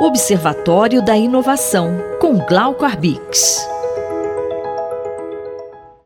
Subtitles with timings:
[0.00, 3.66] Observatório da Inovação, com Glauco Arbix.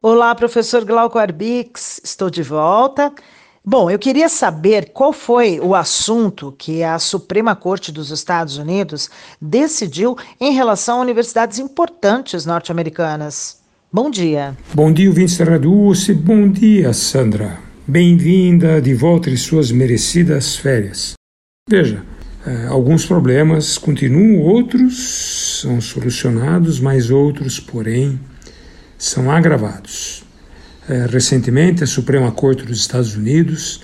[0.00, 3.12] Olá, professor Glauco Arbix, estou de volta.
[3.64, 9.10] Bom, eu queria saber qual foi o assunto que a Suprema Corte dos Estados Unidos
[9.42, 13.58] decidiu em relação a universidades importantes norte-americanas.
[13.92, 14.56] Bom dia.
[14.72, 16.14] Bom dia, ouvintes da Radúce.
[16.14, 17.58] Bom dia, Sandra.
[17.88, 21.14] Bem-vinda de volta em suas merecidas férias.
[21.68, 22.04] Veja,
[22.68, 28.18] alguns problemas continuam, outros são solucionados, mas outros, porém,
[28.96, 30.24] são agravados.
[30.88, 33.82] É, recentemente, a Suprema Corte dos Estados Unidos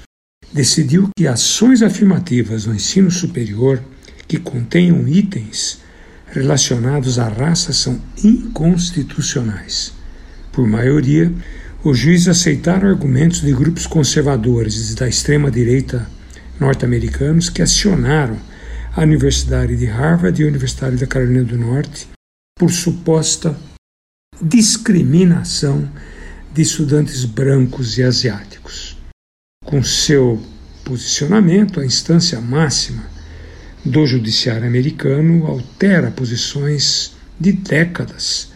[0.53, 3.83] decidiu que ações afirmativas no ensino superior
[4.27, 5.80] que contenham itens
[6.27, 9.93] relacionados à raça são inconstitucionais.
[10.51, 11.33] Por maioria,
[11.85, 16.09] os juízes aceitaram argumentos de grupos conservadores da extrema-direita
[16.59, 18.38] norte-americanos que acionaram
[18.97, 22.09] a Universidade de Harvard e a Universidade da Carolina do Norte
[22.59, 23.55] por suposta
[24.41, 25.87] discriminação
[26.55, 28.97] de estudantes brancos e asiáticos.
[29.66, 30.43] Com seu
[30.83, 33.05] posicionamento, a instância máxima
[33.85, 38.51] do judiciário americano altera posições de décadas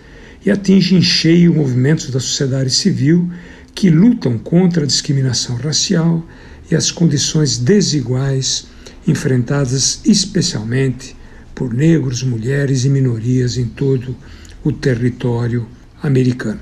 [0.45, 3.31] e atinge em cheio movimentos da sociedade civil
[3.75, 6.27] que lutam contra a discriminação racial
[6.71, 8.70] e as condições desiguais
[9.07, 11.17] enfrentadas especialmente
[11.55, 14.17] por negros, mulheres e minorias em todo
[14.65, 15.67] o território
[16.03, 16.61] americano.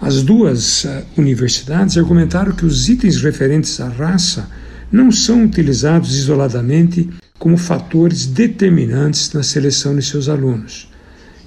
[0.00, 4.50] As duas uh, universidades argumentaram que os itens referentes à raça
[4.90, 10.90] não são utilizados isoladamente como fatores determinantes na seleção de seus alunos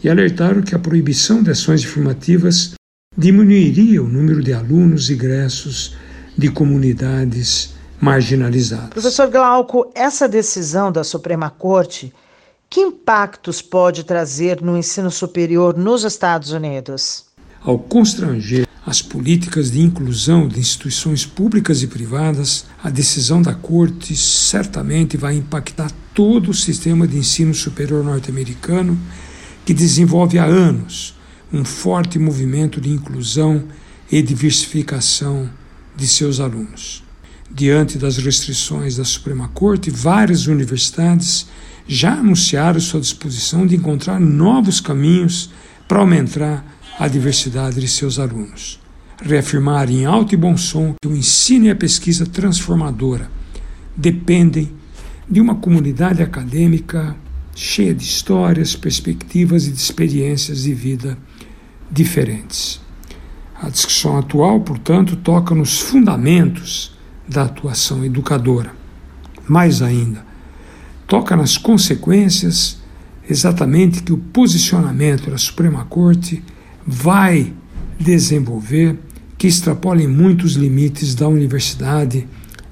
[0.03, 2.73] e alertaram que a proibição de ações afirmativas
[3.17, 5.95] diminuiria o número de alunos egressos
[6.37, 8.89] de comunidades marginalizadas.
[8.89, 12.13] Professor Glauco, essa decisão da Suprema Corte,
[12.69, 17.25] que impactos pode trazer no ensino superior nos Estados Unidos?
[17.61, 24.15] Ao constranger as políticas de inclusão de instituições públicas e privadas, a decisão da Corte
[24.15, 28.97] certamente vai impactar todo o sistema de ensino superior norte-americano,
[29.65, 31.15] que desenvolve há anos
[31.51, 33.63] um forte movimento de inclusão
[34.11, 35.49] e diversificação
[35.95, 37.04] de seus alunos.
[37.49, 41.47] Diante das restrições da Suprema Corte, várias universidades
[41.87, 45.51] já anunciaram sua disposição de encontrar novos caminhos
[45.87, 46.65] para aumentar
[46.99, 48.79] a diversidade de seus alunos.
[49.21, 53.29] Reafirmar em alto e bom som que o ensino e a pesquisa transformadora
[53.95, 54.71] dependem
[55.29, 57.15] de uma comunidade acadêmica
[57.55, 61.17] cheia de histórias, perspectivas e de experiências de vida
[61.89, 62.81] diferentes.
[63.61, 66.94] A discussão atual, portanto, toca nos fundamentos
[67.27, 68.71] da atuação educadora.
[69.47, 70.25] Mais ainda,
[71.07, 72.79] toca nas consequências
[73.29, 76.43] exatamente que o posicionamento da Suprema Corte
[76.85, 77.53] vai
[77.99, 78.97] desenvolver,
[79.37, 82.27] que extrapolem muitos limites da universidade,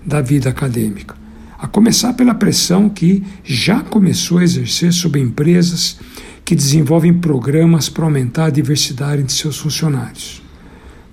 [0.06, 1.16] da vida acadêmica.
[1.58, 5.98] A começar pela pressão que já começou a exercer sobre empresas
[6.44, 10.42] que desenvolvem programas para aumentar a diversidade de seus funcionários.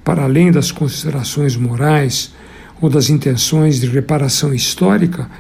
[0.05, 2.33] Para além das considerações morais
[2.81, 5.31] ou das intenções de reparação histórica,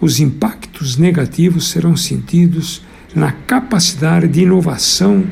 [0.00, 2.82] os impactos negativos serão sentidos
[3.14, 5.24] na capacidade de inovação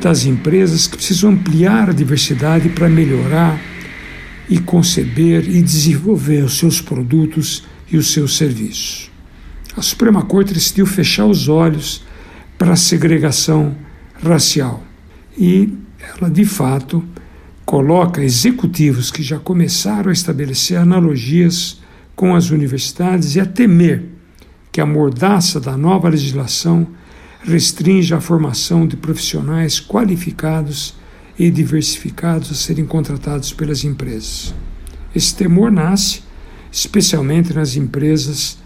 [0.00, 3.58] das empresas que precisam ampliar a diversidade para melhorar
[4.48, 9.10] e conceber e desenvolver os seus produtos e os seus serviços.
[9.76, 12.02] A Suprema Corte decidiu fechar os olhos
[12.58, 13.74] para a segregação
[14.22, 14.82] racial
[15.38, 17.02] e ela, de fato,
[17.72, 21.80] coloca executivos que já começaram a estabelecer analogias
[22.14, 24.10] com as universidades e a temer
[24.70, 26.86] que a mordaça da nova legislação
[27.42, 30.94] restrinja a formação de profissionais qualificados
[31.38, 34.54] e diversificados a serem contratados pelas empresas.
[35.16, 36.20] Esse temor nasce
[36.70, 38.58] especialmente nas empresas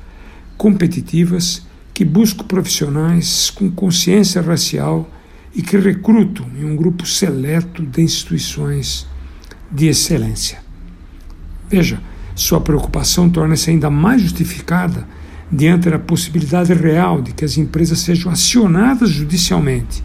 [0.57, 5.09] competitivas que buscam profissionais com consciência racial
[5.57, 9.09] e que recrutam em um grupo seleto de instituições
[9.73, 10.59] de excelência.
[11.67, 11.99] Veja,
[12.35, 15.09] sua preocupação torna-se ainda mais justificada
[15.51, 20.05] diante da possibilidade real de que as empresas sejam acionadas judicialmente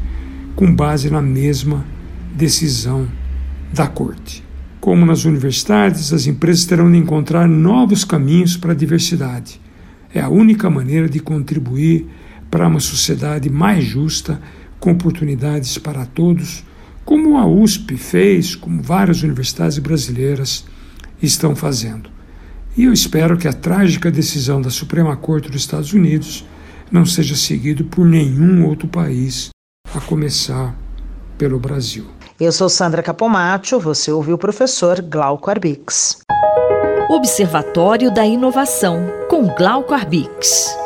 [0.55, 1.85] com base na mesma
[2.33, 3.05] decisão
[3.73, 4.41] da Corte.
[4.79, 9.59] Como nas universidades, as empresas terão de encontrar novos caminhos para a diversidade.
[10.13, 12.07] É a única maneira de contribuir
[12.49, 14.41] para uma sociedade mais justa
[14.81, 16.65] com oportunidades para todos,
[17.05, 20.65] como a USP fez, como várias universidades brasileiras
[21.21, 22.09] estão fazendo.
[22.75, 26.45] E eu espero que a trágica decisão da Suprema Corte dos Estados Unidos
[26.91, 29.49] não seja seguido por nenhum outro país,
[29.95, 30.75] a começar
[31.37, 32.05] pelo Brasil.
[32.39, 36.19] Eu sou Sandra Capomatto, você ouviu o professor Glauco Arbix.
[37.09, 40.80] Observatório da Inovação, com Glauco Arbix.